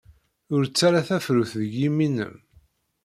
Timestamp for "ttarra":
0.65-1.01